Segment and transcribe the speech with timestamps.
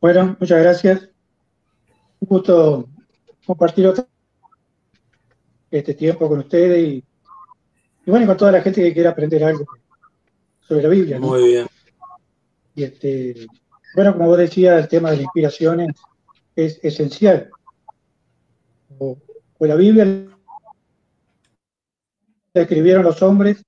[0.00, 1.10] Bueno, muchas gracias.
[2.20, 2.88] Un gusto
[3.46, 4.06] compartir otro,
[5.70, 7.04] este tiempo con ustedes y,
[8.06, 9.66] bueno, con toda la gente que quiera aprender algo
[10.60, 11.20] sobre la Biblia.
[11.20, 11.66] Muy bien.
[12.74, 13.46] Y este,
[13.94, 15.80] bueno, como vos decías, el tema de la inspiración
[16.56, 17.50] es, esencial.
[18.98, 19.18] O,
[19.60, 20.06] la Biblia
[22.54, 23.62] la escribieron los hombres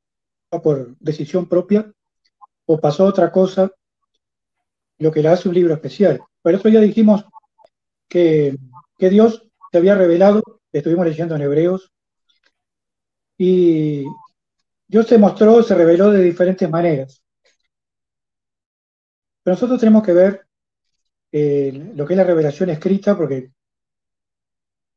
[0.63, 1.93] por decisión propia,
[2.67, 3.71] o pasó otra cosa,
[5.03, 6.23] lo que le hace un libro especial.
[6.41, 7.25] Por eso ya dijimos
[8.09, 8.57] que,
[8.99, 11.91] Dios se había revelado, estuvimos leyendo en Hebreos,
[13.37, 14.05] y
[14.87, 17.21] Dios se mostró, se reveló de diferentes maneras.
[19.43, 20.47] Pero nosotros tenemos que ver
[21.33, 23.51] eh, lo que es la revelación escrita, porque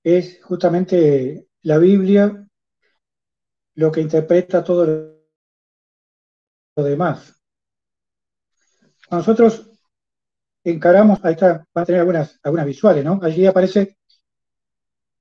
[0.04, 2.48] es justamente la Biblia
[3.74, 5.16] lo que interpreta todo
[6.76, 7.41] lo demás.
[9.10, 9.74] Nosotros
[10.66, 13.20] encaramos, ahí está, van a tener algunas, algunas visuales, ¿no?
[13.21, 13.98] Allí aparece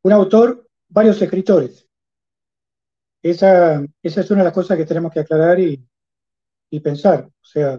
[0.02, 1.86] un autor, varios escritores.
[3.22, 5.86] Esa, esa es una de las cosas que tenemos que aclarar y,
[6.70, 7.24] y pensar.
[7.24, 7.78] O sea,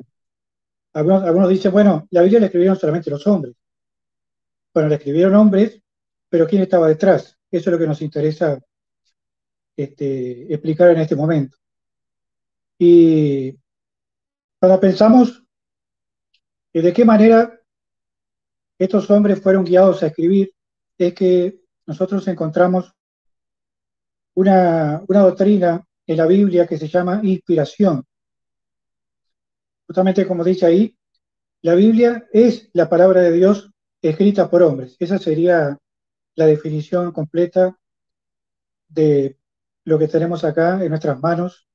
[0.93, 3.55] algunos, algunos dicen, bueno, la Biblia la escribieron solamente los hombres.
[4.73, 5.81] Bueno, la escribieron hombres,
[6.29, 7.37] pero ¿quién estaba detrás?
[7.49, 8.59] Eso es lo que nos interesa
[9.75, 11.57] este, explicar en este momento.
[12.77, 13.57] Y
[14.59, 15.45] cuando pensamos
[16.81, 17.54] de qué manera
[18.77, 20.51] estos hombres fueron guiados a escribir,
[20.97, 22.91] es que nosotros encontramos
[24.33, 28.05] una, una doctrina en la Biblia que se llama inspiración
[29.85, 30.97] justamente como dice ahí,
[31.61, 34.95] la Biblia es la palabra de Dios escrita por hombres.
[34.99, 35.77] Esa sería
[36.35, 37.77] la definición completa
[38.87, 39.37] de
[39.83, 41.67] lo que tenemos acá en nuestras manos.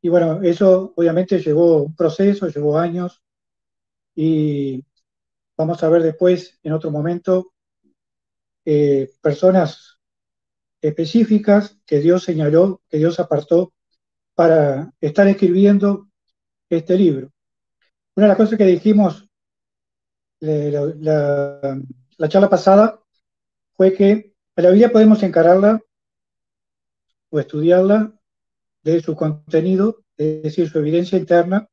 [0.00, 3.22] Y bueno, eso obviamente llevó un proceso, llevó años
[4.14, 4.84] y
[5.58, 7.52] vamos a ver después, en otro momento,
[8.64, 9.98] eh, personas
[10.80, 13.74] específicas que Dios señaló, que Dios apartó
[14.34, 16.08] para estar escribiendo
[16.70, 17.32] este libro.
[18.14, 19.28] Una de las cosas que dijimos
[20.40, 23.02] la, charla pasada
[23.74, 25.82] fue que la Biblia podemos encararla
[27.30, 28.14] o estudiarla
[28.84, 31.68] de su contenido, es decir, su evidencia interna,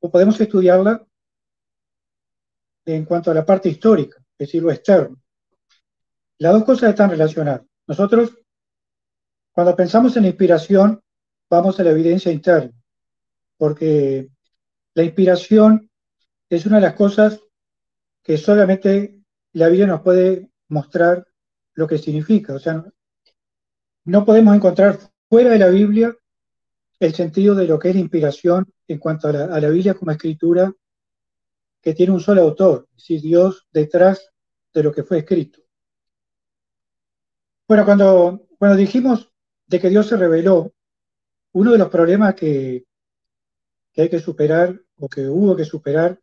[0.00, 1.06] o podemos estudiarla
[2.86, 5.20] en cuanto a la parte histórica, es decir, lo externo.
[6.38, 7.62] Las dos cosas están relacionadas.
[7.86, 8.38] Nosotros,
[9.52, 11.02] cuando pensamos en inspiración,
[11.50, 12.72] vamos a la evidencia interna
[13.56, 14.28] porque
[14.94, 15.90] la inspiración
[16.48, 17.40] es una de las cosas
[18.22, 19.20] que solamente
[19.52, 21.26] la Biblia nos puede mostrar
[21.74, 22.54] lo que significa.
[22.54, 22.84] O sea,
[24.04, 24.98] no podemos encontrar
[25.28, 26.14] fuera de la Biblia
[26.98, 30.72] el sentido de lo que es la inspiración en cuanto a la, Biblia como escritura
[31.86, 34.32] que tiene un solo autor, es decir, Dios detrás
[34.74, 35.60] de lo que fue escrito.
[37.68, 39.30] Bueno, cuando, dijimos
[39.68, 40.74] de que Dios se reveló,
[41.52, 42.86] uno de los problemas que,
[43.92, 46.20] que hay que superar o que hubo que superar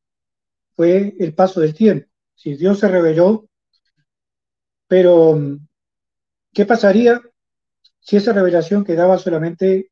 [0.75, 2.09] fue el paso del tiempo.
[2.35, 3.47] Si Dios se reveló,
[4.85, 5.40] pero
[6.53, 7.22] ¿qué pasaría
[8.02, 9.91] si esa revelación quedaba solamente,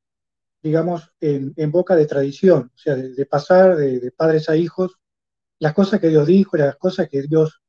[0.61, 2.73] digamos, en, boca de tradición?
[2.75, 4.97] O sea, de, pasar de, padres a hijos,
[5.61, 7.61] las cosas que Dios dijo, las cosas que Dios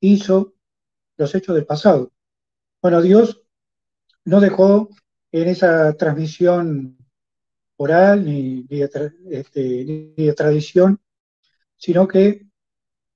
[0.00, 0.54] hizo,
[1.16, 2.12] los hechos del pasado.
[2.80, 3.42] Bueno, Dios
[4.24, 4.88] no dejó
[5.32, 6.96] en esa transmisión
[7.76, 11.00] oral ni, este, ni, de, tradición,
[11.76, 12.46] sino que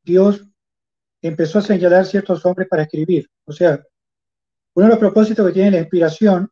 [0.03, 0.49] Dios
[1.21, 3.31] empezó a señalar ciertos hombres para escribir.
[3.45, 3.87] O sea,
[4.75, 6.51] uno de los propósitos que tiene la inspiración,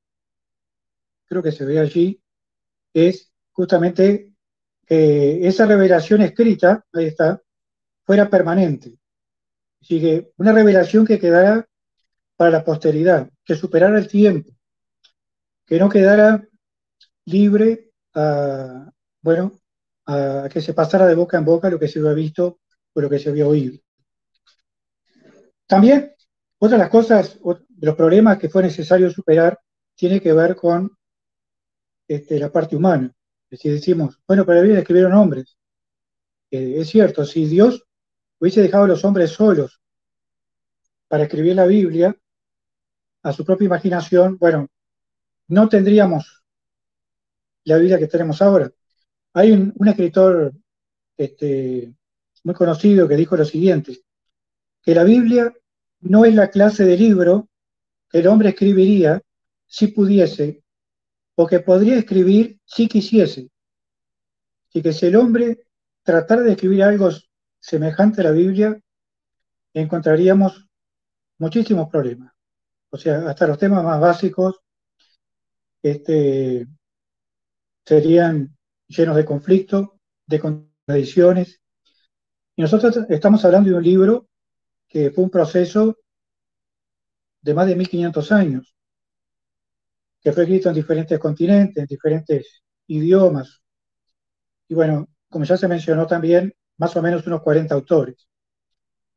[1.27, 2.23] creo que se ve allí,
[2.95, 4.30] es justamente
[4.91, 7.41] que esa revelación escrita, ahí está,
[8.05, 8.99] fuera permanente.
[9.81, 11.65] Así que una revelación que quedara
[12.35, 14.51] para la posteridad, que superara el tiempo,
[15.65, 16.45] que no quedara
[17.25, 18.91] libre a,
[19.23, 19.53] bueno,
[20.07, 22.59] a que se pasara de boca en boca lo que se había visto
[22.93, 23.79] o lo que se había oído.
[25.69, 26.17] También,
[26.59, 29.57] otra de las cosas, de los problemas que fue necesario superar,
[29.95, 30.91] tiene que ver con
[32.09, 33.15] este, la parte humana.
[33.51, 35.59] Decir, decimos, bueno, para la escribieron hombres.
[36.51, 37.85] es cierto, si Dios
[38.39, 39.81] hubiese dejado a los hombres solos
[41.09, 42.17] para escribir la Biblia,
[43.23, 44.69] a su propia imaginación, bueno,
[45.49, 46.43] no tendríamos
[47.65, 48.73] la Biblia que tenemos ahora.
[49.35, 50.53] Hay un, escritor
[51.17, 51.93] este,
[52.45, 54.01] muy conocido que dijo lo siguiente,
[54.83, 55.53] que la Biblia
[56.01, 57.49] no es la clase de libro
[58.09, 59.21] que el hombre escribiría
[59.67, 60.63] si pudiese,
[61.47, 63.51] que podría escribir si quisiese.
[64.73, 65.67] Y que si el hombre
[66.03, 67.11] tratara de escribir algo
[67.59, 68.79] semejante a la Biblia,
[69.75, 70.67] encontraríamos
[71.39, 72.33] muchísimos problemas.
[72.91, 74.61] O sea, hasta los temas más básicos
[75.83, 76.67] este,
[77.85, 78.57] serían
[78.89, 81.61] llenos de conflicto, de contradicciones.
[82.57, 84.29] Y nosotros estamos hablando de un libro
[84.89, 85.97] que fue un proceso
[87.41, 88.75] de más de 1500 años,
[90.21, 93.63] que fue escrito en diferentes continentes, en diferentes idiomas.
[94.69, 98.29] Y bueno, como ya se mencionó también, más o menos unos 40 autores.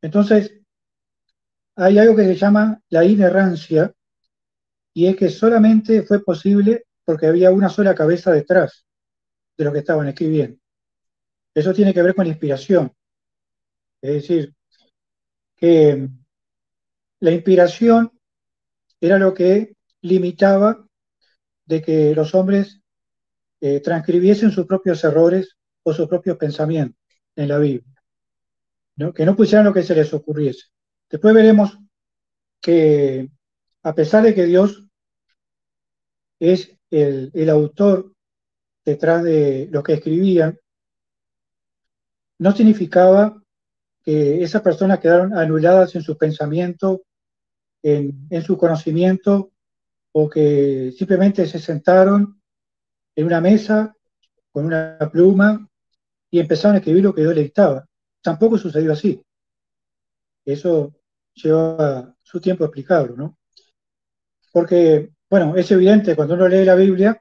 [0.02, 0.54] Entonces,
[1.76, 3.94] hay algo que se llama la inerrancia,
[4.94, 8.86] y es que solamente fue posible porque había una sola cabeza detrás
[9.58, 10.60] de lo que estaban escribiendo.
[11.54, 12.92] Eso tiene que ver con inspiración.
[14.02, 14.54] Es decir,
[15.56, 16.10] que
[17.20, 18.12] la inspiración
[19.00, 20.86] era lo que limitaba
[21.66, 22.82] de que los hombres
[23.62, 27.02] eh, transcribiesen sus propios errores o sus propios pensamientos
[27.36, 28.04] en la Biblia.
[29.16, 30.68] Que no pusieran lo que se les ocurriese.
[31.10, 31.80] Después veremos
[32.60, 33.30] que
[33.84, 34.84] a pesar de que Dios
[36.40, 38.14] es el, autor
[38.84, 40.60] detrás de lo que escribían,
[42.40, 43.42] no significaba
[44.04, 47.04] que esas personas quedaron anuladas en su pensamiento,
[47.82, 49.53] en, en, su conocimiento,
[50.14, 52.42] o que simplemente se sentaron
[53.16, 53.96] en una mesa
[54.52, 55.68] con una pluma
[56.30, 57.86] y empezaron a escribir lo que Dios les dictaba.
[58.22, 59.22] Tampoco sucedió así.
[60.46, 60.94] Eso
[61.34, 63.38] lleva su tiempo explicarlo, ¿no?
[64.52, 67.20] Porque, bueno, es evidente cuando uno lee la Biblia,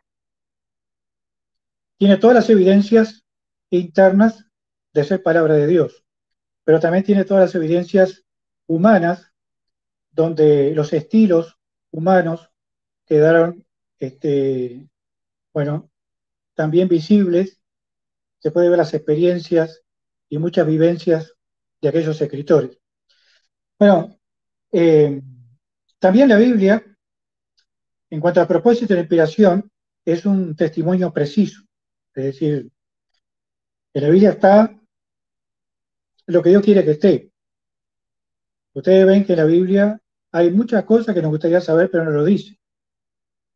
[1.97, 3.25] tiene todas las evidencias
[3.71, 4.45] internas
[4.93, 6.05] de ser palabra de Dios,
[6.65, 8.25] pero también tiene todas las evidencias
[8.67, 9.33] humanas
[10.11, 11.59] donde los estilos
[11.91, 12.52] humanos
[13.13, 13.63] quedaron,
[13.99, 14.89] este,
[15.53, 15.91] bueno,
[16.55, 17.61] también visibles,
[18.39, 19.83] se puede ver las experiencias
[20.31, 21.35] y muchas vivencias
[21.83, 22.79] de aquellos escritores.
[23.79, 24.19] Bueno,
[24.73, 25.21] eh,
[25.99, 26.83] también la Biblia,
[28.09, 29.71] en cuanto al propósito de la inspiración,
[30.07, 31.61] es un testimonio preciso.
[32.15, 32.73] Es decir,
[33.93, 34.75] en la Biblia está
[36.29, 37.31] lo que Dios quiere que esté.
[38.73, 40.01] Ustedes ven que en la Biblia
[40.31, 42.59] hay muchas cosas que nos gustaría saber, pero no lo dice.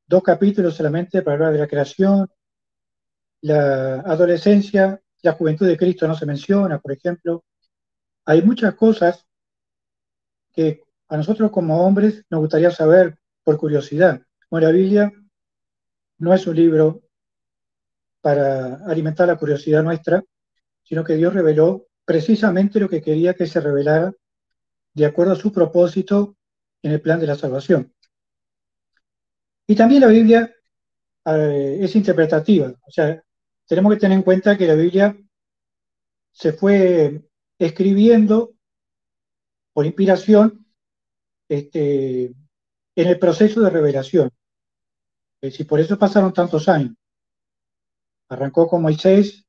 [0.06, 2.29] Dos capítulos solamente para hablar de la creación,
[3.41, 7.44] la adolescencia, la juventud de Cristo no se menciona, por ejemplo.
[8.25, 9.26] Hay muchas cosas
[10.53, 14.20] que a nosotros como hombres nos gustaría saber por curiosidad.
[14.50, 15.12] Bueno, la Biblia
[16.19, 17.03] no es un libro
[18.20, 20.23] para alimentar la curiosidad nuestra,
[20.82, 24.12] sino que Dios reveló precisamente lo que quería que se revelara
[24.94, 26.37] de acuerdo a su propósito
[26.82, 27.93] en el plan de la salvación.
[29.67, 30.55] Y también la Biblia
[31.25, 33.23] eh, es interpretativa, o sea,
[33.67, 35.17] tenemos que tener en cuenta que la Biblia
[36.33, 37.23] se fue
[37.59, 38.55] escribiendo
[39.73, 40.67] por inspiración
[41.49, 44.31] este, en el proceso de revelación.
[45.41, 46.95] Es decir, por eso pasaron tantos años.
[48.29, 49.47] Arrancó con Moisés,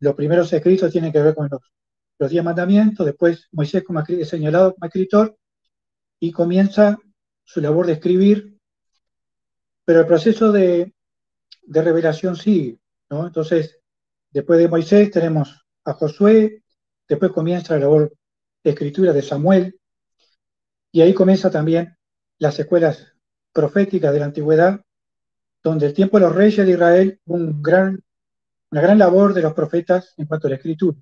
[0.00, 1.60] los primeros escritos tienen que ver con los,
[2.18, 5.36] los diez mandamientos, después Moisés como señalado como escritor
[6.20, 6.98] y comienza
[7.44, 8.53] su labor de escribir,
[9.84, 10.92] pero el proceso de,
[11.66, 12.78] revelación sigue,
[13.10, 13.26] ¿no?
[13.26, 13.78] Entonces,
[14.30, 16.62] después de Moisés tenemos a Josué,
[17.08, 18.12] después comienza la labor
[18.62, 19.78] de escritura de Samuel,
[20.90, 21.96] y ahí comienza también
[22.38, 23.14] las escuelas
[23.52, 24.80] proféticas de la antigüedad,
[25.62, 28.02] donde el tiempo de los reyes de Israel gran,
[28.70, 30.98] una gran labor de los profetas en cuanto a la escritura.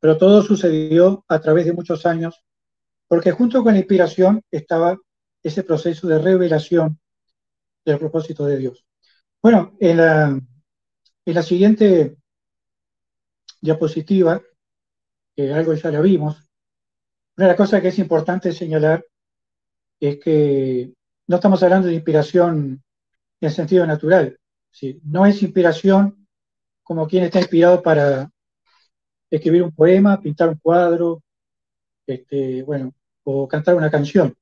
[0.00, 2.42] Pero todo sucedió a través de muchos años,
[3.08, 4.98] porque junto con la inspiración estaba
[5.42, 6.98] ese proceso de revelación
[7.86, 8.84] del propósito de Dios.
[9.42, 12.16] Bueno, en la, en la siguiente
[13.60, 14.42] diapositiva,
[15.38, 16.46] algo ya lo vimos,
[17.36, 19.04] una de las cosas que es importante señalar
[20.00, 20.92] es que
[21.26, 22.82] no estamos hablando de inspiración
[23.40, 24.38] en sentido natural.
[25.02, 26.26] No es inspiración
[26.82, 28.30] como quien está inspirado para
[29.30, 31.22] escribir un poema, pintar un cuadro,
[32.06, 34.34] este, bueno, o cantar una canción.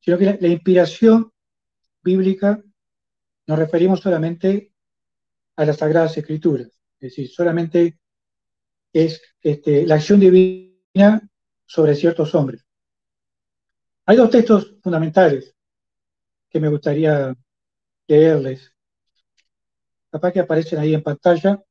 [0.00, 1.32] Sino que la, inspiración
[2.02, 2.62] bíblica
[3.46, 4.72] nos referimos solamente
[5.56, 6.68] a las Sagradas Escrituras.
[7.00, 7.98] Es decir, solamente
[8.92, 11.28] es este, la acción divina
[11.66, 12.64] sobre ciertos hombres.
[14.06, 15.54] Hay dos textos fundamentales
[16.48, 17.34] que me gustaría
[18.06, 18.72] leerles.
[20.10, 21.62] Capaz que aparecen ahí en pantalla.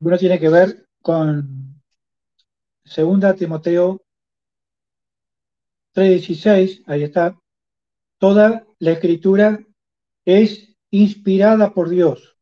[0.00, 1.80] Uno tiene que ver con
[2.84, 4.02] 2 Timoteo
[5.94, 7.38] 3:16, ahí está.
[8.20, 9.58] Toda la escritura
[10.26, 12.36] es inspirada por Dios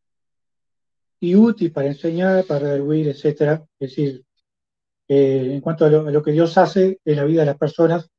[1.20, 3.62] y útil para enseñar, para redarguir, etc.
[3.78, 4.24] Es decir,
[5.06, 8.10] eh, en cuanto a lo, que Dios hace en la vida de las personas,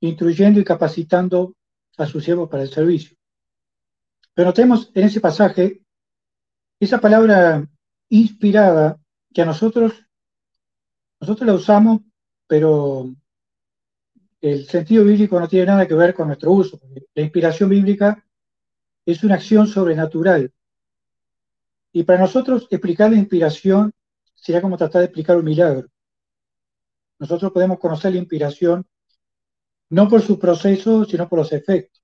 [0.00, 1.54] instruyendo y capacitando
[1.96, 3.16] a sus siervos para el servicio.
[4.34, 5.84] Pero notemos en ese pasaje
[6.80, 7.64] esa palabra
[8.08, 8.98] inspirada
[9.32, 10.04] que a nosotros,
[11.20, 12.00] nosotros la usamos,
[12.48, 13.14] pero
[14.40, 16.80] el sentido bíblico no tiene nada que ver con nuestro uso.
[17.14, 18.24] La inspiración bíblica
[19.04, 20.52] es una acción sobrenatural.
[21.92, 23.92] Y para nosotros explicar la inspiración
[24.34, 25.88] sería como tratar de explicar un milagro.
[27.18, 28.86] Nosotros podemos conocer la inspiración
[29.90, 32.02] no por su proceso, sino por los efectos.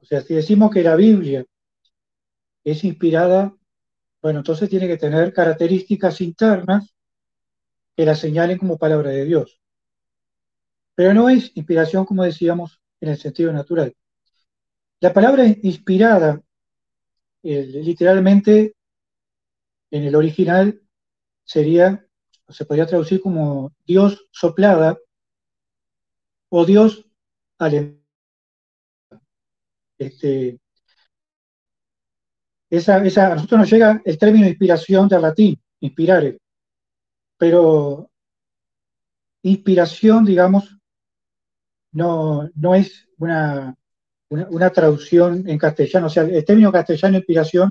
[0.00, 1.44] O sea, si decimos que la Biblia
[2.62, 3.54] es inspirada,
[4.20, 6.94] bueno, entonces tiene que tener características internas
[7.96, 9.60] que la señalen como palabra de Dios.
[10.94, 13.94] Pero no es inspiración, como decíamos, en el sentido natural.
[15.00, 16.40] La palabra inspirada,
[17.42, 18.74] literalmente,
[19.90, 20.80] en el original,
[21.44, 22.06] sería,
[22.48, 24.96] se podría traducir como Dios soplada
[26.48, 27.04] o Dios
[27.58, 28.02] alentada.
[29.98, 30.58] Este,
[32.70, 36.38] esa, a nosotros nos llega el término inspiración del latín, inspirare,
[37.36, 38.10] pero
[39.42, 40.76] inspiración, digamos,
[41.94, 43.74] no, no es una,
[44.28, 47.70] una, traducción en castellano, o sea, el término castellano inspiración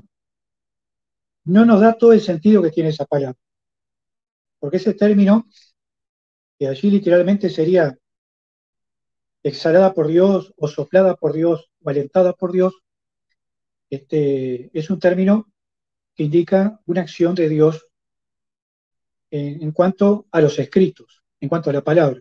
[1.44, 3.38] no nos da todo el sentido que tiene esa palabra,
[4.58, 5.46] porque ese término,
[6.58, 7.96] que allí literalmente sería
[9.42, 12.74] exhalada por Dios o soplada por Dios o alentada por Dios,
[13.90, 15.52] este, es un término
[16.14, 17.86] que indica una acción de Dios
[19.30, 22.20] en, cuanto a los escritos, en cuanto a la palabra.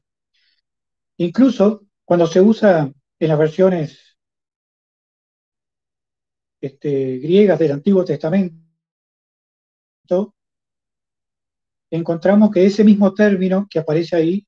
[1.17, 4.17] Incluso cuando se usa en las versiones
[6.61, 8.63] este, griegas del Antiguo Testamento,
[11.89, 14.47] encontramos que ese mismo término que aparece ahí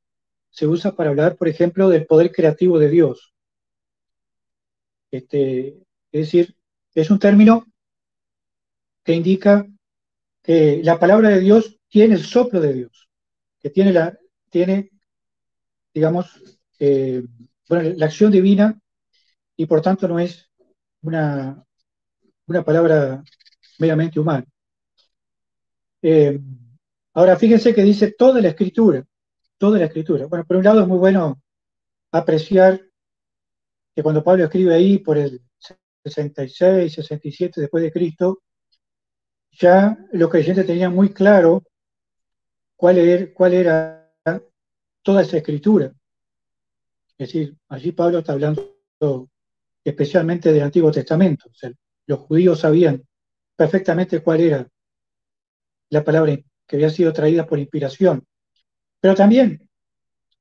[0.49, 3.33] se usa para hablar, por ejemplo, del poder creativo de Dios.
[5.11, 5.67] Este,
[6.11, 6.55] es decir,
[6.93, 7.65] es un término
[9.03, 9.67] que indica
[10.41, 13.09] que la palabra de Dios tiene el soplo de Dios,
[13.59, 14.17] que tiene, la,
[14.49, 14.91] tiene
[15.93, 17.23] digamos, eh,
[17.69, 18.79] la acción divina
[19.57, 20.49] y por tanto no es
[21.01, 21.63] una,
[22.47, 23.23] una palabra
[23.79, 24.45] meramente humana.
[26.01, 26.39] Eh,
[27.13, 29.05] ahora, fíjense que dice toda la escritura
[29.57, 30.25] toda la escritura.
[30.27, 31.41] Bueno, por un lado es muy bueno
[32.11, 32.81] apreciar
[33.95, 35.41] que cuando Pablo escribe ahí por el
[36.03, 38.41] 66, 67 después de Cristo,
[39.51, 41.63] ya los creyentes tenían muy claro
[42.75, 44.13] cuál era, cuál era
[45.01, 45.93] toda esa escritura.
[47.17, 48.75] Es decir, allí Pablo está hablando
[49.83, 51.49] especialmente del Antiguo Testamento.
[52.07, 53.03] los judíos sabían
[53.55, 54.67] perfectamente cuál era
[55.89, 58.25] la palabra que había sido traída por inspiración.
[58.99, 59.69] Pero también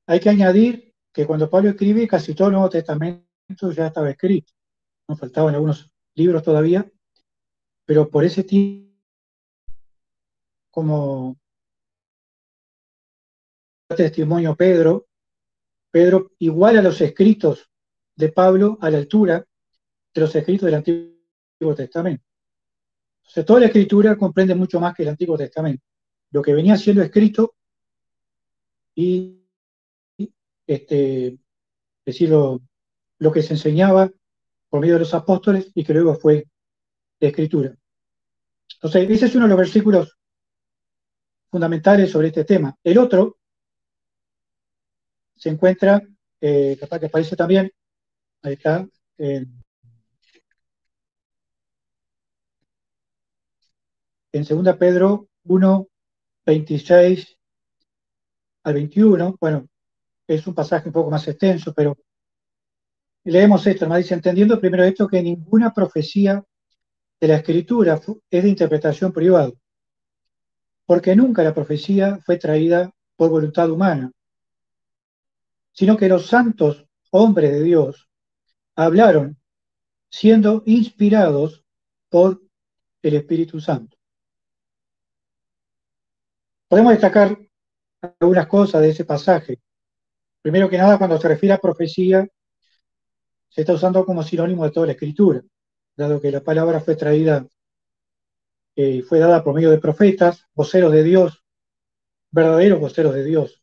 [0.07, 4.51] hay que añadir que cuando Pablo escribe, casi todo el Nuevo Testamento ya estaba escrito.
[5.07, 6.89] Nos faltaban algunos libros todavía,
[7.85, 8.85] pero por ese tiempo,
[10.71, 11.37] como
[13.95, 15.07] testimonio Pedro,
[15.95, 17.69] Pedro igual a los escritos
[18.17, 19.47] de Pablo a la altura
[20.13, 22.21] de los escritos del Antiguo Testamento.
[23.21, 25.85] Entonces, toda la escritura comprende mucho más que el Antiguo Testamento.
[26.31, 27.55] Lo que venía siendo escrito
[28.93, 29.41] y
[30.67, 31.39] este,
[32.05, 32.59] decir lo,
[33.33, 34.11] que se enseñaba
[34.67, 36.45] por medio de los apóstoles y que luego fue
[37.21, 37.73] escritura.
[38.73, 40.17] Entonces, ese es uno de los versículos
[41.49, 42.77] fundamentales sobre este tema.
[42.83, 43.37] El otro
[45.35, 46.01] se encuentra,
[46.41, 47.71] eh, capaz que aparece también,
[48.41, 48.87] ahí está,
[49.17, 49.63] en,
[54.31, 55.87] en 2 Pedro 1,
[56.45, 57.37] 26
[58.63, 59.67] al 21, bueno,
[60.27, 61.97] es un pasaje un poco más extenso, pero
[63.23, 66.43] leemos esto, además dice, entendiendo primero esto que ninguna profecía
[67.19, 67.99] de la escritura
[68.29, 69.51] es de interpretación privada,
[70.85, 74.11] porque nunca la profecía fue traída por voluntad humana,
[75.75, 78.09] sino que los santos hombres de Dios
[78.75, 79.37] hablaron
[80.09, 81.65] siendo inspirados
[82.09, 82.41] por
[83.01, 83.97] el Espíritu Santo.
[86.69, 87.37] Podemos destacar
[88.19, 89.59] algunas cosas de ese pasaje.
[90.41, 92.25] Primero que nada, cuando se refiere a profecía,
[93.49, 95.43] se está usando como sinónimo de toda la escritura,
[95.97, 97.45] dado que la palabra fue traída
[98.75, 101.43] y eh, fue dada por medio de profetas, voceros de Dios,
[102.31, 103.61] verdaderos voceros de Dios.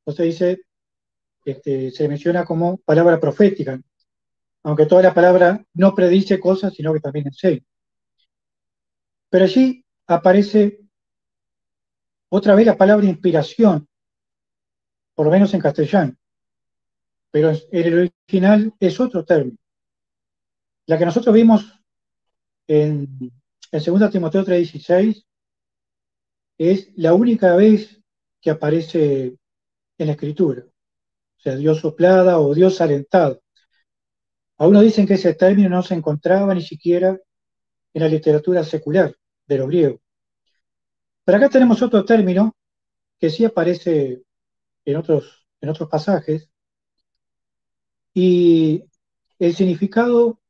[0.00, 0.62] Entonces dice,
[1.44, 3.80] este, se menciona como palabra profética,
[4.62, 7.62] aunque toda la palabra no predice cosas, sino que también enseña.
[9.28, 10.80] Pero allí aparece
[12.28, 13.88] otra vez la palabra inspiración,
[15.14, 16.16] por lo menos en castellano,
[17.30, 19.58] pero en el original es otro término.
[20.86, 21.64] La que nosotros vimos
[22.66, 23.32] en,
[23.70, 25.24] en 2 Timoteo 3:16
[26.58, 28.00] es la única vez
[28.40, 29.36] que aparece
[29.98, 30.64] en la escritura.
[31.42, 33.42] Sea, Dios soplada o Dios alentado.
[34.58, 37.18] Algunos dicen que ese término no se encontraba ni siquiera
[37.92, 39.16] en la literatura secular
[39.48, 40.00] de los griegos.
[41.24, 42.54] Pero acá tenemos otro término
[43.18, 44.22] que sí aparece
[44.84, 46.48] en otros, en otros pasajes.
[48.14, 48.84] Y
[49.40, 50.40] el significado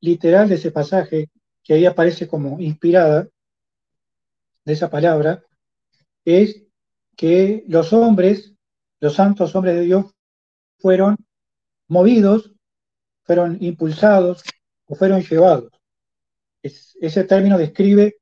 [0.00, 1.30] literal de ese pasaje,
[1.62, 3.28] que ahí aparece como inspirada,
[4.64, 5.44] de esa palabra,
[6.24, 6.64] es
[7.16, 8.52] que los hombres,
[8.98, 10.06] los santos hombres de Dios,
[10.80, 11.16] fueron
[11.88, 12.52] movidos,
[13.24, 14.42] fueron impulsados
[14.86, 15.70] o fueron llevados.
[16.62, 18.16] ese término describe,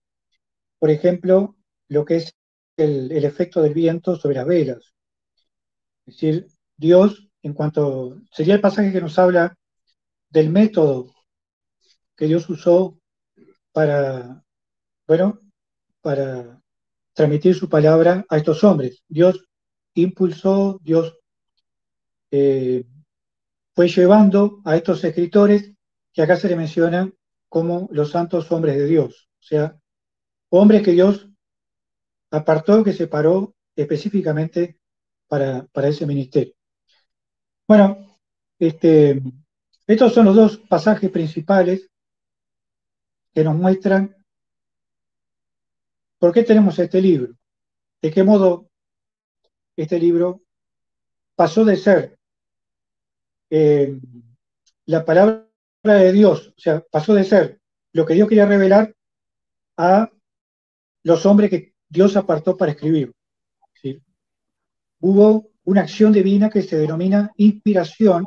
[0.79, 1.57] por ejemplo,
[1.89, 2.35] lo que es
[2.77, 4.95] el, efecto del viento sobre las velas.
[6.07, 6.47] Es decir,
[6.77, 9.57] Dios, en cuanto, sería el pasaje que nos habla
[10.31, 11.15] del método
[12.17, 12.99] que Dios usó
[13.73, 14.45] para,
[15.07, 15.41] bueno,
[16.01, 16.61] para
[17.13, 19.03] transmitir su palabra a estos hombres.
[19.09, 19.45] Dios
[19.95, 21.18] impulsó, Dios
[22.31, 22.85] eh,
[23.75, 25.73] fue llevando a estos escritores
[26.13, 27.13] que acá se le menciona
[27.49, 29.81] como los santos hombres de Dios, o sea,
[30.51, 31.29] hombres que Dios
[32.31, 34.81] apartó, que separó específicamente
[35.29, 36.55] para, para ese ministerio.
[37.67, 38.19] Bueno,
[38.59, 39.23] este,
[39.87, 41.89] estos son los dos pasajes principales
[43.33, 44.17] que nos muestran
[46.19, 47.35] por qué tenemos este libro,
[48.03, 48.69] de qué modo
[49.77, 50.43] este libro
[51.37, 52.18] pasó de ser
[53.51, 53.99] eh,
[54.87, 55.47] la palabra
[55.83, 57.61] de Dios, o sea, pasó de ser
[57.93, 58.95] lo que Dios quería revelar
[59.77, 60.11] a
[61.03, 63.13] los hombres que Dios apartó para escribir.
[65.01, 68.25] Hubo una acción divina que se denomina inspiración,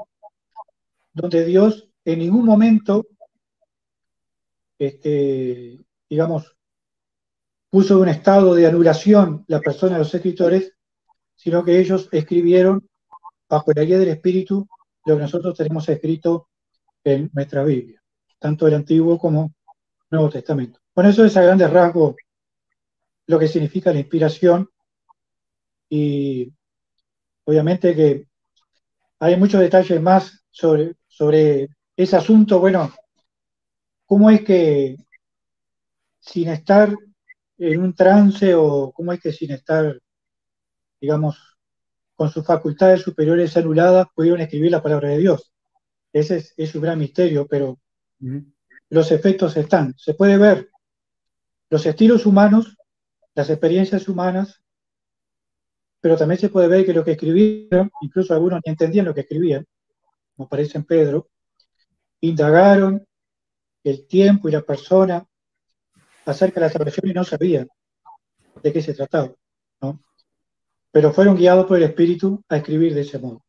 [1.14, 3.08] donde Dios en ningún momento,
[4.80, 5.80] este,
[6.10, 6.56] digamos,
[7.70, 10.74] puso en un estado de anulación la persona de los escritores,
[11.36, 12.88] sino que ellos escribieron
[13.50, 14.68] bajo la guía del Espíritu
[15.06, 16.50] lo que nosotros tenemos escrito
[17.04, 18.02] en nuestra Biblia,
[18.40, 19.54] tanto el Antiguo como
[20.10, 20.80] el Nuevo Testamento.
[20.94, 22.16] Con eso es a grandes rasgos
[23.28, 24.70] lo que significa la inspiración
[25.90, 26.52] y
[27.46, 28.28] obviamente que
[29.20, 32.60] hay muchos detalles más sobre, sobre ese asunto.
[32.60, 32.94] Bueno,
[34.06, 34.98] ¿cómo es que
[36.20, 36.94] sin estar
[37.58, 40.00] en un trance o cómo es que sin estar,
[41.00, 41.51] digamos,
[42.22, 45.52] con sus facultades superiores anuladas pudieron escribir la palabra de Dios?
[46.14, 47.80] Ese es, es un gran misterio, pero
[48.90, 49.96] los efectos están.
[49.98, 50.70] Se puede ver
[51.72, 52.78] los estilos humanos
[53.34, 54.62] las experiencias humanas,
[56.00, 59.22] pero también se puede ver que lo que escribieron, incluso algunos ni entendían lo que
[59.22, 59.66] escribían,
[60.36, 61.28] como aparece en Pedro,
[62.20, 63.04] indagaron
[63.84, 65.26] el tiempo y la persona
[66.28, 67.68] acerca de la salvación y no sabían
[68.62, 69.34] de qué se trataba.
[70.92, 73.44] Pero fueron guiados por el Espíritu a escribir de ese modo.